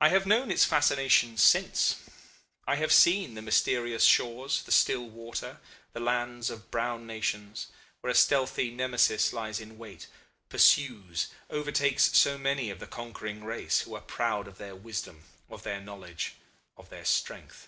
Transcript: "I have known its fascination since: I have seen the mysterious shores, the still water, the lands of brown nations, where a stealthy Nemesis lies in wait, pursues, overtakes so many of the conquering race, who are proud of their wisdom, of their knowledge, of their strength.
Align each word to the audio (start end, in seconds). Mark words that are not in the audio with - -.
"I 0.00 0.10
have 0.10 0.26
known 0.26 0.48
its 0.48 0.64
fascination 0.64 1.38
since: 1.38 1.96
I 2.68 2.76
have 2.76 2.92
seen 2.92 3.34
the 3.34 3.42
mysterious 3.42 4.04
shores, 4.04 4.62
the 4.62 4.70
still 4.70 5.08
water, 5.10 5.58
the 5.92 5.98
lands 5.98 6.50
of 6.50 6.70
brown 6.70 7.04
nations, 7.04 7.66
where 8.00 8.12
a 8.12 8.14
stealthy 8.14 8.70
Nemesis 8.70 9.32
lies 9.32 9.58
in 9.58 9.76
wait, 9.76 10.06
pursues, 10.48 11.30
overtakes 11.50 12.16
so 12.16 12.38
many 12.38 12.70
of 12.70 12.78
the 12.78 12.86
conquering 12.86 13.42
race, 13.42 13.80
who 13.80 13.94
are 13.96 14.00
proud 14.02 14.46
of 14.46 14.58
their 14.58 14.76
wisdom, 14.76 15.24
of 15.50 15.64
their 15.64 15.80
knowledge, 15.80 16.34
of 16.76 16.88
their 16.88 17.04
strength. 17.04 17.66